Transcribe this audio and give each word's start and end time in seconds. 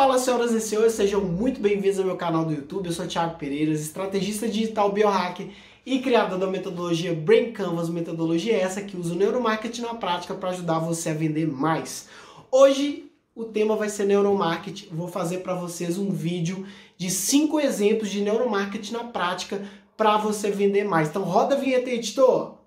Fala 0.00 0.18
senhoras 0.18 0.52
e 0.52 0.62
senhores, 0.62 0.94
sejam 0.94 1.20
muito 1.20 1.60
bem-vindos 1.60 1.98
ao 1.98 2.06
meu 2.06 2.16
canal 2.16 2.42
do 2.42 2.54
YouTube. 2.54 2.86
Eu 2.86 2.92
sou 2.94 3.06
Thiago 3.06 3.36
Pereira, 3.36 3.70
estrategista 3.70 4.48
digital 4.48 4.90
biohacker 4.90 5.48
e 5.84 5.98
criador 5.98 6.38
da 6.38 6.46
metodologia 6.46 7.12
Brain 7.12 7.52
Canvas, 7.52 7.90
metodologia 7.90 8.56
essa 8.56 8.80
que 8.80 8.96
usa 8.96 9.12
o 9.12 9.14
neuromarketing 9.14 9.82
na 9.82 9.92
prática 9.92 10.32
para 10.32 10.48
ajudar 10.48 10.78
você 10.78 11.10
a 11.10 11.12
vender 11.12 11.46
mais. 11.46 12.08
Hoje 12.50 13.12
o 13.34 13.44
tema 13.44 13.76
vai 13.76 13.90
ser 13.90 14.06
neuromarketing. 14.06 14.88
Vou 14.90 15.06
fazer 15.06 15.40
para 15.40 15.52
vocês 15.52 15.98
um 15.98 16.10
vídeo 16.10 16.66
de 16.96 17.10
cinco 17.10 17.60
exemplos 17.60 18.08
de 18.08 18.22
neuromarketing 18.22 18.94
na 18.94 19.04
prática 19.04 19.60
para 19.98 20.16
você 20.16 20.50
vender 20.50 20.84
mais. 20.84 21.10
Então 21.10 21.24
roda 21.24 21.56
a 21.56 21.58
vinheta, 21.58 21.90
editor. 21.90 22.59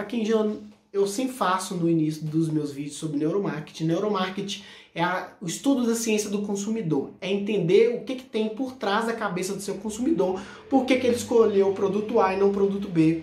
Para 0.00 0.06
quem 0.06 0.24
já 0.24 0.46
eu 0.92 1.06
sempre 1.06 1.34
faço 1.34 1.74
no 1.74 1.88
início 1.88 2.24
dos 2.24 2.48
meus 2.48 2.72
vídeos 2.72 2.96
sobre 2.96 3.18
neuromarketing. 3.18 3.84
Neuromarketing 3.84 4.62
é 4.94 5.02
a, 5.04 5.28
o 5.40 5.46
estudo 5.46 5.86
da 5.86 5.94
ciência 5.94 6.30
do 6.30 6.40
consumidor. 6.42 7.10
É 7.20 7.30
entender 7.30 7.94
o 7.94 8.00
que, 8.00 8.16
que 8.16 8.24
tem 8.24 8.48
por 8.48 8.72
trás 8.72 9.06
da 9.06 9.12
cabeça 9.12 9.54
do 9.54 9.60
seu 9.60 9.74
consumidor, 9.74 10.40
por 10.70 10.86
que, 10.86 10.96
que 10.96 11.06
ele 11.06 11.16
escolheu 11.16 11.68
o 11.68 11.74
produto 11.74 12.18
A 12.18 12.34
e 12.34 12.38
não 12.38 12.48
o 12.48 12.52
produto 12.52 12.88
B, 12.88 13.22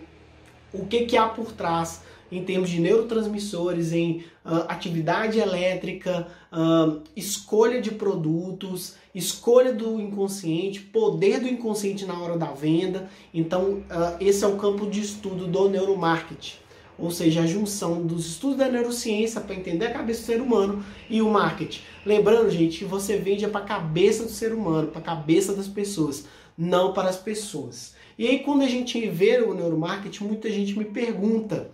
o 0.72 0.86
que, 0.86 1.06
que 1.06 1.18
há 1.18 1.28
por 1.28 1.52
trás 1.52 2.04
em 2.32 2.44
termos 2.44 2.70
de 2.70 2.80
neurotransmissores, 2.80 3.92
em 3.92 4.24
uh, 4.46 4.66
atividade 4.68 5.40
elétrica, 5.40 6.28
uh, 6.52 7.02
escolha 7.16 7.82
de 7.82 7.92
produtos, 7.92 8.96
escolha 9.16 9.74
do 9.74 10.00
inconsciente, 10.00 10.80
poder 10.82 11.40
do 11.40 11.48
inconsciente 11.48 12.06
na 12.06 12.20
hora 12.22 12.38
da 12.38 12.52
venda. 12.52 13.10
Então, 13.34 13.82
uh, 13.90 14.18
esse 14.20 14.44
é 14.44 14.48
o 14.48 14.58
campo 14.58 14.86
de 14.88 15.02
estudo 15.02 15.48
do 15.48 15.70
neuromarketing 15.70 16.67
ou 16.98 17.12
seja, 17.12 17.42
a 17.42 17.46
junção 17.46 18.06
dos 18.06 18.26
estudos 18.28 18.58
da 18.58 18.70
neurociência 18.70 19.40
para 19.40 19.56
entender 19.56 19.86
a 19.86 19.94
cabeça 19.94 20.22
do 20.22 20.26
ser 20.26 20.42
humano 20.42 20.84
e 21.10 21.22
o 21.22 21.30
marketing. 21.30 21.82
Lembrando, 22.06 22.50
gente, 22.50 22.80
que 22.80 22.86
você 22.86 23.18
vende 23.18 23.48
para 23.48 23.62
a 23.62 23.68
cabeça 23.68 24.24
do 24.24 24.32
ser 24.32 24.54
humano, 24.54 24.88
para 24.88 25.00
a 25.00 25.04
cabeça 25.04 25.54
das 25.54 25.68
pessoas, 25.68 26.26
não 26.58 26.94
para 26.94 27.10
as 27.10 27.18
pessoas. 27.18 27.96
E 28.18 28.28
aí, 28.28 28.40
quando 28.40 28.64
a 28.64 28.68
gente 28.68 29.08
vê 29.08 29.40
o 29.42 29.54
neuromarketing, 29.54 30.24
muita 30.24 30.50
gente 30.50 30.78
me 30.78 30.86
pergunta 30.86 31.70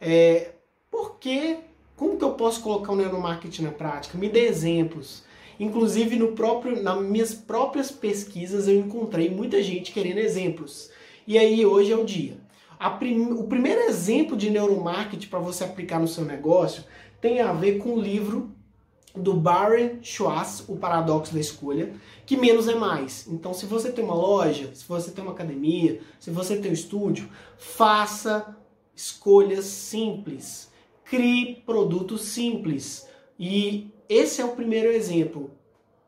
é, 0.00 0.52
por 0.90 1.18
que, 1.18 1.58
como 1.94 2.16
que 2.16 2.24
eu 2.24 2.32
posso 2.32 2.62
colocar 2.62 2.92
o 2.92 2.96
neuromarketing 2.96 3.64
na 3.64 3.72
prática? 3.72 4.16
Me 4.16 4.28
dê 4.28 4.46
exemplos. 4.46 5.22
Inclusive, 5.60 6.16
no 6.16 6.32
próprio, 6.32 6.82
nas 6.82 7.00
minhas 7.02 7.34
próprias 7.34 7.90
pesquisas, 7.90 8.66
eu 8.66 8.78
encontrei 8.80 9.28
muita 9.28 9.62
gente 9.62 9.92
querendo 9.92 10.18
exemplos. 10.18 10.90
E 11.26 11.38
aí, 11.38 11.64
hoje 11.66 11.92
é 11.92 11.96
o 11.96 12.04
dia 12.04 12.41
prim... 12.90 13.32
o 13.32 13.44
primeiro 13.44 13.82
exemplo 13.82 14.36
de 14.36 14.50
neuromarketing 14.50 15.28
para 15.28 15.38
você 15.38 15.64
aplicar 15.64 15.98
no 15.98 16.08
seu 16.08 16.24
negócio 16.24 16.84
tem 17.20 17.40
a 17.40 17.52
ver 17.52 17.78
com 17.78 17.94
o 17.94 18.00
livro 18.00 18.50
do 19.14 19.34
Barry 19.34 19.98
Schwartz, 20.02 20.64
O 20.68 20.76
Paradoxo 20.76 21.34
da 21.34 21.40
Escolha, 21.40 21.94
que 22.24 22.36
menos 22.36 22.66
é 22.66 22.74
mais. 22.74 23.26
Então, 23.28 23.52
se 23.52 23.66
você 23.66 23.92
tem 23.92 24.04
uma 24.04 24.14
loja, 24.14 24.70
se 24.74 24.84
você 24.88 25.10
tem 25.10 25.22
uma 25.22 25.32
academia, 25.32 26.00
se 26.18 26.30
você 26.30 26.56
tem 26.56 26.70
um 26.70 26.74
estúdio, 26.74 27.28
faça 27.58 28.56
escolhas 28.96 29.66
simples. 29.66 30.70
Crie 31.04 31.62
produtos 31.66 32.22
simples. 32.22 33.06
E 33.38 33.90
esse 34.08 34.40
é 34.40 34.44
o 34.44 34.56
primeiro 34.56 34.90
exemplo. 34.90 35.50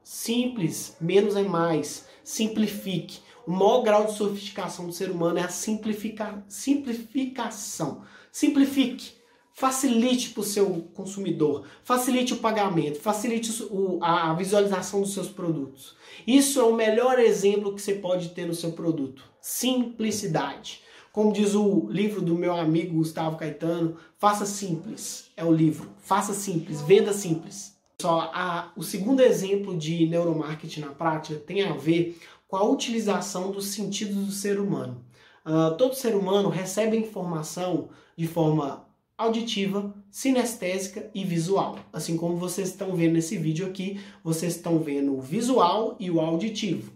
Simples, 0.03 0.97
menos 1.01 1.37
é 1.37 1.43
mais. 1.43 2.07
Simplifique. 2.25 3.21
O 3.47 3.53
maior 3.53 3.83
grau 3.83 4.07
de 4.07 4.17
sofisticação 4.17 4.87
do 4.87 4.93
ser 4.93 5.11
humano 5.11 5.39
é 5.39 5.43
a 5.43 5.49
simplifica, 5.49 6.43
simplificação. 6.49 8.03
Simplifique. 8.33 9.23
Facilite 9.57 10.31
para 10.31 10.41
o 10.41 10.45
seu 10.45 10.89
consumidor, 10.95 11.65
facilite 11.85 12.33
o 12.33 12.39
pagamento, 12.39 12.99
facilite 12.99 13.63
o, 13.71 14.03
a 14.03 14.35
visualização 14.35 15.01
dos 15.01 15.15
seus 15.15 15.29
produtos. 15.29 15.95
Isso 16.27 16.59
é 16.59 16.65
o 16.65 16.75
melhor 16.75 17.21
exemplo 17.21 17.73
que 17.73 17.81
você 17.81 17.95
pode 17.95 18.31
ter 18.31 18.47
no 18.47 18.55
seu 18.55 18.73
produto. 18.73 19.23
Simplicidade. 19.41 20.81
Como 21.13 21.33
diz 21.33 21.55
o 21.55 21.87
livro 21.89 22.21
do 22.21 22.35
meu 22.35 22.57
amigo 22.57 22.97
Gustavo 22.97 23.37
Caetano, 23.37 23.97
faça 24.19 24.45
simples. 24.45 25.31
É 25.37 25.45
o 25.45 25.53
livro. 25.53 25.89
Faça 25.99 26.35
simples, 26.35 26.81
venda 26.81 27.13
simples. 27.13 27.74
Só 28.05 28.31
a, 28.35 28.71
o 28.77 28.83
segundo 28.83 29.23
exemplo 29.23 29.75
de 29.75 30.07
neuromarketing 30.07 30.81
na 30.81 30.89
prática 30.89 31.41
tem 31.41 31.63
a 31.63 31.73
ver 31.73 32.21
com 32.47 32.55
a 32.55 32.63
utilização 32.63 33.51
dos 33.51 33.69
sentidos 33.69 34.27
do 34.27 34.31
ser 34.31 34.61
humano. 34.61 35.03
Uh, 35.43 35.75
todo 35.79 35.95
ser 35.95 36.15
humano 36.15 36.51
recebe 36.51 36.99
informação 36.99 37.89
de 38.15 38.27
forma 38.27 38.87
auditiva, 39.17 39.95
sinestésica 40.11 41.11
e 41.15 41.25
visual. 41.25 41.79
Assim 41.91 42.15
como 42.15 42.37
vocês 42.37 42.69
estão 42.69 42.95
vendo 42.95 43.15
nesse 43.15 43.39
vídeo 43.39 43.67
aqui, 43.67 43.99
vocês 44.23 44.55
estão 44.57 44.81
vendo 44.81 45.17
o 45.17 45.23
visual 45.23 45.97
e 45.99 46.11
o 46.11 46.21
auditivo. 46.21 46.93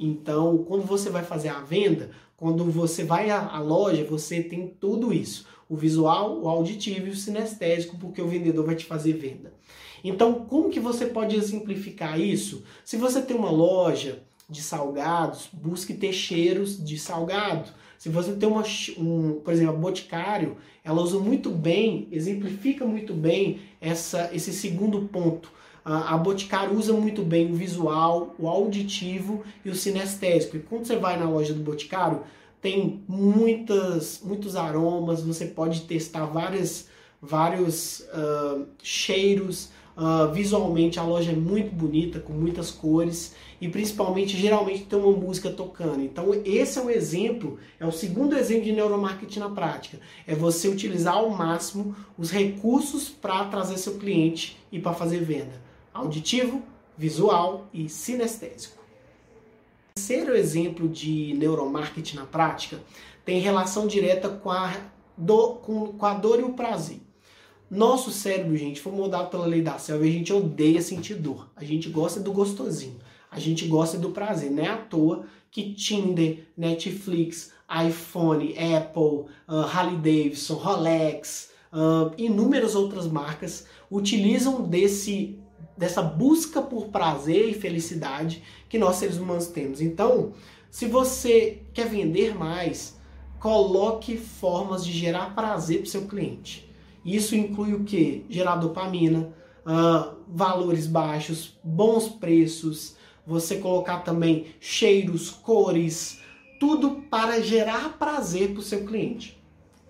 Então, 0.00 0.64
quando 0.64 0.86
você 0.86 1.10
vai 1.10 1.22
fazer 1.22 1.50
a 1.50 1.60
venda, 1.60 2.12
quando 2.34 2.64
você 2.64 3.04
vai 3.04 3.28
à 3.28 3.58
loja, 3.58 4.04
você 4.04 4.42
tem 4.42 4.68
tudo 4.80 5.12
isso: 5.12 5.46
o 5.68 5.76
visual, 5.76 6.40
o 6.40 6.48
auditivo 6.48 7.08
e 7.08 7.10
o 7.10 7.16
sinestésico, 7.16 7.98
porque 7.98 8.22
o 8.22 8.28
vendedor 8.28 8.64
vai 8.64 8.74
te 8.74 8.86
fazer 8.86 9.12
venda. 9.12 9.52
Então, 10.08 10.46
como 10.46 10.70
que 10.70 10.80
você 10.80 11.06
pode 11.06 11.36
exemplificar 11.36 12.20
isso? 12.20 12.64
Se 12.84 12.96
você 12.96 13.20
tem 13.20 13.36
uma 13.36 13.50
loja, 13.50 14.22
de 14.48 14.62
salgados, 14.62 15.48
busque 15.52 15.92
ter 15.94 16.12
cheiros 16.12 16.82
de 16.82 16.98
salgado. 16.98 17.68
Se 17.98 18.08
você 18.08 18.32
tem 18.32 18.48
uma, 18.48 18.62
um, 18.96 19.40
por 19.40 19.52
exemplo, 19.52 19.74
a 19.74 19.78
Boticário, 19.78 20.56
ela 20.84 21.02
usa 21.02 21.18
muito 21.18 21.50
bem, 21.50 22.06
exemplifica 22.12 22.84
muito 22.84 23.12
bem 23.12 23.60
essa, 23.80 24.30
esse 24.32 24.52
segundo 24.52 25.02
ponto. 25.08 25.50
A, 25.84 26.14
a 26.14 26.18
Boticário 26.18 26.76
usa 26.76 26.92
muito 26.92 27.22
bem 27.22 27.50
o 27.50 27.54
visual, 27.54 28.34
o 28.38 28.46
auditivo 28.46 29.42
e 29.64 29.70
o 29.70 29.74
sinestésico. 29.74 30.56
E 30.56 30.60
quando 30.60 30.84
você 30.84 30.96
vai 30.96 31.18
na 31.18 31.28
loja 31.28 31.52
do 31.52 31.62
Boticário, 31.62 32.20
tem 32.60 33.02
muitas, 33.08 34.20
muitos 34.22 34.54
aromas, 34.54 35.22
você 35.22 35.46
pode 35.46 35.82
testar 35.82 36.26
várias, 36.26 36.88
vários 37.20 38.00
uh, 38.00 38.66
cheiros, 38.82 39.70
Uh, 39.96 40.30
visualmente 40.30 41.00
a 41.00 41.02
loja 41.02 41.32
é 41.32 41.34
muito 41.34 41.74
bonita, 41.74 42.20
com 42.20 42.34
muitas 42.34 42.70
cores 42.70 43.34
e 43.58 43.66
principalmente 43.66 44.36
geralmente 44.36 44.84
tem 44.84 44.98
uma 44.98 45.16
música 45.16 45.48
tocando. 45.48 46.02
Então 46.02 46.34
esse 46.44 46.78
é 46.78 46.82
um 46.82 46.90
exemplo, 46.90 47.58
é 47.80 47.86
o 47.86 47.90
segundo 47.90 48.36
exemplo 48.36 48.64
de 48.64 48.72
neuromarketing 48.72 49.38
na 49.38 49.48
prática. 49.48 49.98
É 50.26 50.34
você 50.34 50.68
utilizar 50.68 51.14
ao 51.14 51.30
máximo 51.30 51.96
os 52.18 52.30
recursos 52.30 53.08
para 53.08 53.46
trazer 53.46 53.78
seu 53.78 53.94
cliente 53.94 54.58
e 54.70 54.78
para 54.78 54.92
fazer 54.92 55.20
venda. 55.24 55.62
Auditivo, 55.94 56.62
visual 56.98 57.66
e 57.72 57.88
sinestésico. 57.88 58.76
O 58.76 59.94
terceiro 59.94 60.36
exemplo 60.36 60.86
de 60.90 61.32
neuromarketing 61.38 62.16
na 62.16 62.26
prática 62.26 62.80
tem 63.24 63.40
relação 63.40 63.86
direta 63.86 64.28
com 64.28 64.50
a, 64.50 64.74
do, 65.16 65.54
com, 65.54 65.94
com 65.94 66.04
a 66.04 66.12
dor 66.12 66.38
e 66.38 66.42
o 66.42 66.52
prazer. 66.52 67.05
Nosso 67.70 68.10
cérebro, 68.12 68.56
gente, 68.56 68.80
foi 68.80 68.92
moldado 68.92 69.28
pela 69.28 69.46
lei 69.46 69.60
da 69.60 69.78
selva 69.78 70.06
e 70.06 70.10
a 70.10 70.12
gente 70.12 70.32
odeia 70.32 70.80
sentir 70.80 71.14
dor. 71.14 71.50
A 71.56 71.64
gente 71.64 71.88
gosta 71.88 72.20
do 72.20 72.32
gostosinho. 72.32 72.98
A 73.30 73.40
gente 73.40 73.66
gosta 73.66 73.98
do 73.98 74.10
prazer. 74.10 74.50
Não 74.50 74.62
é 74.62 74.68
à 74.68 74.76
toa 74.76 75.26
que 75.50 75.74
Tinder, 75.74 76.46
Netflix, 76.56 77.52
iPhone, 77.88 78.54
Apple, 78.56 79.26
uh, 79.48 79.60
Harley 79.72 79.96
Davidson, 79.96 80.54
Rolex, 80.54 81.50
uh, 81.72 82.12
inúmeras 82.16 82.74
outras 82.74 83.06
marcas 83.06 83.66
utilizam 83.90 84.62
desse 84.62 85.38
dessa 85.76 86.00
busca 86.00 86.62
por 86.62 86.86
prazer 86.86 87.50
e 87.50 87.54
felicidade 87.54 88.42
que 88.66 88.78
nós 88.78 88.96
seres 88.96 89.18
humanos 89.18 89.48
temos. 89.48 89.82
Então, 89.82 90.32
se 90.70 90.86
você 90.86 91.62
quer 91.74 91.86
vender 91.86 92.34
mais, 92.34 92.96
coloque 93.38 94.16
formas 94.16 94.84
de 94.84 94.92
gerar 94.92 95.34
prazer 95.34 95.78
para 95.78 95.86
o 95.86 95.90
seu 95.90 96.06
cliente. 96.06 96.66
Isso 97.06 97.36
inclui 97.36 97.72
o 97.72 97.84
que? 97.84 98.26
Gerar 98.28 98.56
dopamina, 98.56 99.32
uh, 99.64 100.16
valores 100.26 100.86
baixos, 100.86 101.56
bons 101.62 102.08
preços, 102.08 102.96
você 103.26 103.56
colocar 103.58 104.00
também 104.00 104.46
cheiros, 104.60 105.30
cores, 105.30 106.20
tudo 106.58 107.02
para 107.08 107.40
gerar 107.40 107.96
prazer 107.98 108.50
para 108.50 108.60
o 108.60 108.62
seu 108.62 108.84
cliente. 108.84 109.40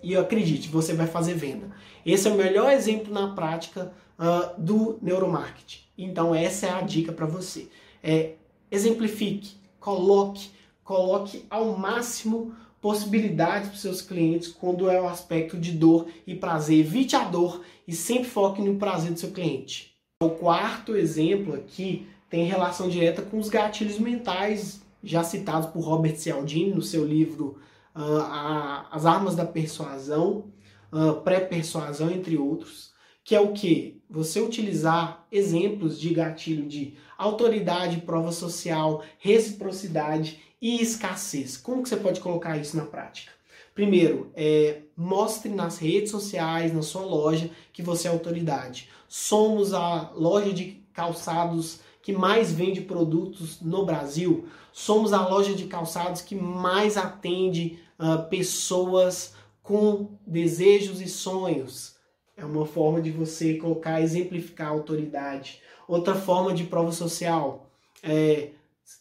E 0.01 0.15
acredite, 0.15 0.69
você 0.69 0.93
vai 0.93 1.07
fazer 1.07 1.33
venda. 1.33 1.71
Esse 2.05 2.27
é 2.27 2.31
o 2.31 2.37
melhor 2.37 2.71
exemplo 2.71 3.11
na 3.11 3.33
prática 3.33 3.91
uh, 4.19 4.61
do 4.61 4.99
neuromarketing. 5.01 5.79
Então 5.97 6.35
essa 6.35 6.67
é 6.67 6.69
a 6.69 6.81
dica 6.81 7.11
para 7.11 7.25
você. 7.25 7.67
É, 8.03 8.33
exemplifique, 8.71 9.57
coloque 9.79 10.55
coloque 10.87 11.45
ao 11.49 11.77
máximo 11.77 12.55
possibilidades 12.81 13.69
para 13.69 13.77
seus 13.77 14.01
clientes 14.01 14.47
quando 14.47 14.89
é 14.89 15.01
o 15.01 15.07
aspecto 15.07 15.57
de 15.57 15.71
dor 15.71 16.07
e 16.25 16.35
prazer. 16.35 16.79
Evite 16.79 17.15
a 17.15 17.23
dor 17.23 17.61
e 17.87 17.93
sempre 17.93 18.29
foque 18.29 18.61
no 18.61 18.75
prazer 18.75 19.11
do 19.11 19.19
seu 19.19 19.31
cliente. 19.31 19.95
O 20.21 20.29
quarto 20.29 20.95
exemplo 20.95 21.53
aqui 21.53 22.07
tem 22.29 22.45
relação 22.45 22.89
direta 22.89 23.21
com 23.21 23.37
os 23.37 23.49
gatilhos 23.49 23.99
mentais, 23.99 24.81
já 25.03 25.23
citados 25.23 25.69
por 25.69 25.81
Robert 25.81 26.17
Cialdini 26.17 26.73
no 26.73 26.81
seu 26.81 27.05
livro 27.05 27.59
uh, 27.95 28.87
As 28.91 29.05
Armas 29.05 29.35
da 29.35 29.45
Persuasão, 29.45 30.45
uh, 30.91 31.21
Pré-Persuasão, 31.21 32.11
entre 32.11 32.37
outros, 32.37 32.91
que 33.27 33.35
é 33.35 33.41
o 33.41 33.51
que? 33.51 34.01
Você 34.09 34.39
utilizar 34.39 35.27
exemplos 35.29 35.99
de 35.99 36.13
gatilho 36.13 36.65
de 36.65 36.93
autoridade, 37.17 37.99
prova 37.99 38.31
social, 38.31 39.03
reciprocidade 39.19 40.39
e 40.61 40.81
escassez. 40.81 41.57
Como 41.57 41.83
que 41.83 41.89
você 41.89 41.97
pode 41.97 42.21
colocar 42.21 42.55
isso 42.55 42.77
na 42.77 42.85
prática? 42.85 43.33
Primeiro, 43.75 44.31
é, 44.33 44.83
mostre 44.95 45.51
nas 45.51 45.77
redes 45.77 46.09
sociais, 46.09 46.73
na 46.73 46.81
sua 46.81 47.01
loja, 47.01 47.51
que 47.73 47.81
você 47.81 48.07
é 48.07 48.11
autoridade. 48.11 48.87
Somos 49.09 49.73
a 49.73 50.09
loja 50.15 50.53
de 50.53 50.81
calçados 50.93 51.81
que 52.01 52.13
mais 52.13 52.53
vende 52.53 52.79
produtos 52.79 53.59
no 53.59 53.85
Brasil. 53.85 54.47
Somos 54.71 55.11
a 55.11 55.27
loja 55.27 55.53
de 55.53 55.65
calçados 55.65 56.21
que 56.21 56.33
mais 56.33 56.95
atende 56.95 57.77
uh, 57.99 58.23
pessoas 58.29 59.33
com 59.61 60.17
desejos 60.25 61.01
e 61.01 61.09
sonhos. 61.09 61.96
É 62.37 62.45
uma 62.45 62.67
forma 62.67 63.01
de 63.01 63.09
você 63.09 63.55
colocar, 63.55 63.99
exemplificar 63.99 64.67
a 64.67 64.71
autoridade. 64.71 65.59
Outra 65.87 66.13
forma 66.13 66.53
de 66.53 66.65
prova 66.65 66.91
social 66.91 67.67
é, 68.03 68.49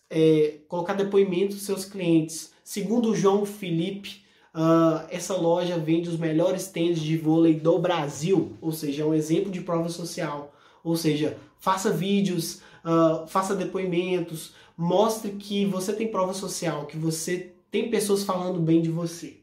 é 0.08 0.54
colocar 0.66 0.94
depoimento 0.94 1.54
dos 1.54 1.64
seus 1.64 1.84
clientes. 1.84 2.52
Segundo 2.64 3.14
João 3.14 3.44
Felipe, 3.44 4.22
uh, 4.54 5.06
essa 5.10 5.36
loja 5.36 5.78
vende 5.78 6.08
os 6.08 6.16
melhores 6.16 6.68
tênis 6.68 6.98
de 6.98 7.18
vôlei 7.18 7.54
do 7.54 7.78
Brasil, 7.78 8.56
ou 8.58 8.72
seja, 8.72 9.02
é 9.02 9.06
um 9.06 9.14
exemplo 9.14 9.52
de 9.52 9.60
prova 9.60 9.90
social. 9.90 10.54
Ou 10.82 10.96
seja, 10.96 11.36
faça 11.58 11.90
vídeos, 11.92 12.62
uh, 12.84 13.26
faça 13.26 13.54
depoimentos, 13.54 14.54
mostre 14.76 15.32
que 15.32 15.66
você 15.66 15.92
tem 15.92 16.08
prova 16.08 16.32
social, 16.32 16.86
que 16.86 16.96
você 16.96 17.52
tem 17.70 17.90
pessoas 17.90 18.24
falando 18.24 18.58
bem 18.60 18.80
de 18.80 18.90
você. 18.90 19.36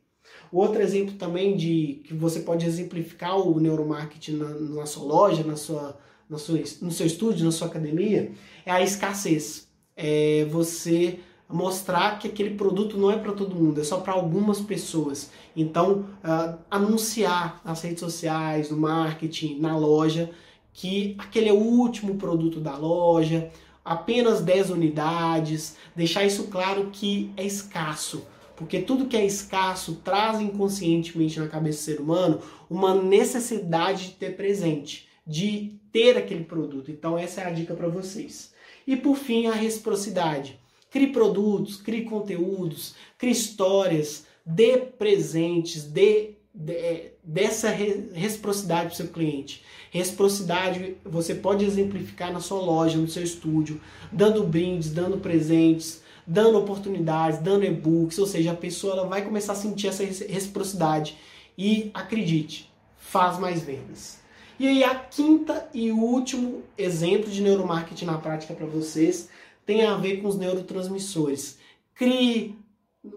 Outro 0.53 0.83
exemplo 0.83 1.15
também 1.15 1.57
de 1.57 2.03
que 2.03 2.13
você 2.13 2.41
pode 2.41 2.63
exemplificar 2.63 3.35
o 3.39 3.59
neuromarketing 3.59 4.33
na, 4.33 4.49
na 4.49 4.85
sua 4.85 5.03
loja, 5.03 5.43
na 5.43 5.55
sua, 5.55 5.97
na 6.29 6.37
sua, 6.37 6.59
no 6.79 6.91
seu 6.91 7.07
estúdio, 7.07 7.43
na 7.43 7.51
sua 7.51 7.65
academia, 7.65 8.31
é 8.63 8.69
a 8.69 8.79
escassez. 8.79 9.67
É 9.97 10.45
você 10.51 11.19
mostrar 11.49 12.19
que 12.19 12.27
aquele 12.27 12.51
produto 12.51 12.99
não 12.99 13.09
é 13.09 13.17
para 13.17 13.31
todo 13.31 13.55
mundo, 13.55 13.81
é 13.81 13.83
só 13.83 13.97
para 13.97 14.13
algumas 14.13 14.61
pessoas. 14.61 15.31
Então, 15.55 16.05
uh, 16.23 16.59
anunciar 16.69 17.59
nas 17.65 17.81
redes 17.81 18.01
sociais, 18.01 18.69
no 18.69 18.77
marketing, 18.77 19.59
na 19.59 19.75
loja, 19.75 20.29
que 20.71 21.15
aquele 21.17 21.49
é 21.49 21.53
o 21.53 21.57
último 21.57 22.13
produto 22.13 22.59
da 22.59 22.77
loja, 22.77 23.49
apenas 23.83 24.39
10 24.41 24.69
unidades, 24.69 25.77
deixar 25.95 26.23
isso 26.23 26.43
claro 26.43 26.89
que 26.91 27.31
é 27.35 27.43
escasso. 27.43 28.23
Porque 28.55 28.79
tudo 28.79 29.07
que 29.07 29.17
é 29.17 29.25
escasso 29.25 29.95
traz 30.03 30.39
inconscientemente 30.39 31.39
na 31.39 31.47
cabeça 31.47 31.79
do 31.79 31.83
ser 31.83 32.01
humano 32.01 32.41
uma 32.69 32.93
necessidade 32.93 34.09
de 34.09 34.11
ter 34.11 34.35
presente, 34.35 35.07
de 35.25 35.79
ter 35.91 36.17
aquele 36.17 36.43
produto. 36.43 36.91
Então, 36.91 37.17
essa 37.17 37.41
é 37.41 37.47
a 37.47 37.51
dica 37.51 37.73
para 37.73 37.87
vocês. 37.87 38.53
E 38.85 38.95
por 38.95 39.15
fim, 39.15 39.47
a 39.47 39.53
reciprocidade. 39.53 40.59
Crie 40.91 41.07
produtos, 41.07 41.77
crie 41.77 42.03
conteúdos, 42.03 42.93
crie 43.17 43.31
histórias, 43.31 44.27
dê 44.45 44.77
presentes, 44.77 45.83
dê, 45.83 46.35
dê 46.53 47.13
dessa 47.23 47.69
reciprocidade 47.69 48.87
para 48.87 48.93
o 48.93 48.97
seu 48.97 49.07
cliente. 49.07 49.63
Reciprocidade 49.89 50.97
você 51.03 51.33
pode 51.33 51.65
exemplificar 51.65 52.31
na 52.31 52.41
sua 52.41 52.59
loja, 52.59 52.97
no 52.97 53.07
seu 53.07 53.23
estúdio, 53.23 53.81
dando 54.11 54.43
brindes, 54.43 54.91
dando 54.91 55.17
presentes, 55.17 56.02
dando 56.25 56.57
oportunidades, 56.57 57.39
dando 57.39 57.65
e-books, 57.65 58.17
ou 58.17 58.25
seja, 58.25 58.51
a 58.51 58.55
pessoa 58.55 58.93
ela 58.93 59.07
vai 59.07 59.23
começar 59.23 59.53
a 59.53 59.55
sentir 59.55 59.87
essa 59.87 60.03
reciprocidade 60.03 61.17
e 61.57 61.91
acredite, 61.93 62.71
faz 62.97 63.37
mais 63.37 63.61
vendas. 63.61 64.19
E 64.59 64.67
aí 64.67 64.83
a 64.83 64.95
quinta 64.95 65.67
e 65.73 65.91
último 65.91 66.63
exemplo 66.77 67.29
de 67.29 67.41
neuromarketing 67.41 68.05
na 68.05 68.17
prática 68.17 68.53
para 68.53 68.65
vocês 68.65 69.29
tem 69.65 69.83
a 69.83 69.95
ver 69.95 70.21
com 70.21 70.27
os 70.27 70.37
neurotransmissores. 70.37 71.57
Crie 71.95 72.55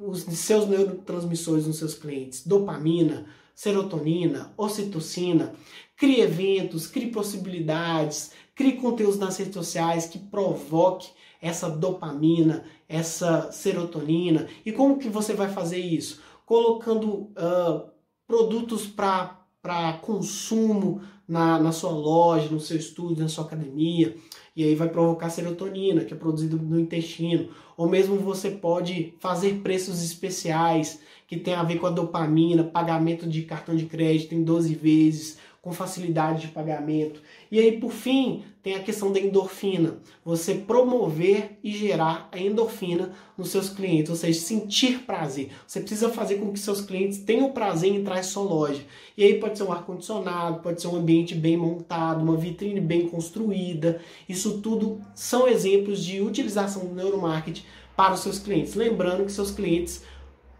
os 0.00 0.22
seus 0.22 0.66
neurotransmissores 0.66 1.66
nos 1.66 1.78
seus 1.78 1.94
clientes, 1.94 2.44
dopamina, 2.46 3.26
serotonina, 3.54 4.52
ocitocina. 4.56 5.52
Crie 5.96 6.20
eventos, 6.20 6.86
crie 6.86 7.10
possibilidades, 7.10 8.32
crie 8.54 8.72
conteúdos 8.72 9.18
nas 9.18 9.36
redes 9.36 9.54
sociais 9.54 10.06
que 10.06 10.18
provoque 10.18 11.08
essa 11.40 11.70
dopamina, 11.70 12.64
essa 12.88 13.50
serotonina. 13.52 14.46
E 14.64 14.72
como 14.72 14.98
que 14.98 15.08
você 15.08 15.34
vai 15.34 15.48
fazer 15.48 15.78
isso? 15.78 16.20
Colocando 16.44 17.08
uh, 17.12 17.90
produtos 18.26 18.86
para 18.86 19.92
consumo 20.02 21.00
na, 21.26 21.58
na 21.58 21.72
sua 21.72 21.90
loja, 21.90 22.48
no 22.50 22.60
seu 22.60 22.76
estúdio, 22.76 23.22
na 23.22 23.28
sua 23.28 23.44
academia. 23.44 24.16
E 24.54 24.64
aí 24.64 24.74
vai 24.74 24.88
provocar 24.88 25.28
serotonina, 25.28 26.04
que 26.04 26.14
é 26.14 26.16
produzida 26.16 26.56
no 26.56 26.78
intestino. 26.78 27.50
Ou 27.76 27.88
mesmo 27.88 28.16
você 28.16 28.50
pode 28.50 29.14
fazer 29.20 29.60
preços 29.62 30.02
especiais, 30.02 31.00
que 31.26 31.36
tem 31.36 31.54
a 31.54 31.62
ver 31.62 31.78
com 31.78 31.86
a 31.86 31.90
dopamina, 31.90 32.64
pagamento 32.64 33.26
de 33.26 33.42
cartão 33.42 33.76
de 33.76 33.86
crédito 33.86 34.34
em 34.34 34.42
12 34.42 34.74
vezes, 34.74 35.38
com 35.66 35.72
facilidade 35.72 36.42
de 36.42 36.48
pagamento. 36.52 37.20
E 37.50 37.58
aí, 37.58 37.80
por 37.80 37.90
fim, 37.90 38.44
tem 38.62 38.76
a 38.76 38.82
questão 38.84 39.10
da 39.10 39.18
endorfina. 39.18 39.98
Você 40.24 40.54
promover 40.54 41.58
e 41.60 41.72
gerar 41.72 42.28
a 42.30 42.38
endorfina 42.38 43.10
nos 43.36 43.48
seus 43.48 43.68
clientes, 43.68 44.08
ou 44.08 44.14
seja, 44.14 44.38
sentir 44.38 45.00
prazer. 45.00 45.50
Você 45.66 45.80
precisa 45.80 46.08
fazer 46.08 46.36
com 46.36 46.52
que 46.52 46.60
seus 46.60 46.80
clientes 46.80 47.18
tenham 47.18 47.50
prazer 47.50 47.90
em 47.90 47.96
entrar 47.96 48.20
em 48.20 48.22
sua 48.22 48.44
loja. 48.44 48.80
E 49.16 49.24
aí 49.24 49.40
pode 49.40 49.58
ser 49.58 49.64
um 49.64 49.72
ar-condicionado, 49.72 50.60
pode 50.60 50.80
ser 50.80 50.86
um 50.86 50.94
ambiente 50.94 51.34
bem 51.34 51.56
montado, 51.56 52.22
uma 52.22 52.36
vitrine 52.36 52.80
bem 52.80 53.08
construída. 53.08 54.00
Isso 54.28 54.60
tudo 54.60 55.00
são 55.16 55.48
exemplos 55.48 56.04
de 56.04 56.20
utilização 56.20 56.84
do 56.84 56.94
neuromarketing 56.94 57.64
para 57.96 58.14
os 58.14 58.20
seus 58.20 58.38
clientes. 58.38 58.76
Lembrando 58.76 59.24
que 59.24 59.32
seus 59.32 59.50
clientes 59.50 60.04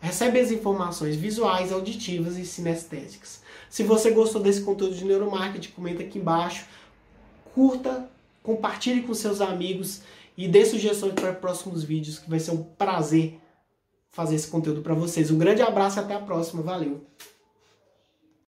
recebem 0.01 0.43
as 0.43 0.51
informações 0.51 1.17
visuais, 1.17 1.73
auditivas 1.73 2.37
e 2.37 2.45
sinestésicas. 2.45 3.43
Se 3.69 3.83
você 3.83 4.11
gostou 4.11 4.41
desse 4.41 4.63
conteúdo 4.63 4.95
de 4.95 5.05
neuromarketing, 5.05 5.73
comenta 5.73 6.03
aqui 6.03 6.19
embaixo, 6.19 6.67
curta, 7.55 8.09
compartilhe 8.43 9.03
com 9.03 9.15
seus 9.15 9.41
amigos 9.41 10.03
e 10.37 10.47
dê 10.47 10.65
sugestões 10.65 11.15
para 11.15 11.33
próximos 11.33 11.83
vídeos, 11.83 12.19
que 12.19 12.29
vai 12.29 12.39
ser 12.39 12.53
um 12.53 12.63
prazer 12.63 13.39
fazer 14.11 14.37
esse 14.37 14.49
conteúdo 14.49 14.81
para 14.83 14.95
vocês. 14.95 15.31
Um 15.31 15.39
grande 15.39 15.63
abraço 15.63 15.99
e 15.99 16.01
até 16.01 16.15
a 16.15 16.21
próxima. 16.21 16.63
Valeu! 16.63 17.05